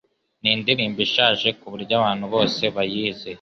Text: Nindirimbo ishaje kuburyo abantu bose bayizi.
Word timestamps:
Nindirimbo 0.41 0.99
ishaje 1.07 1.47
kuburyo 1.59 1.93
abantu 1.99 2.25
bose 2.33 2.63
bayizi. 2.75 3.29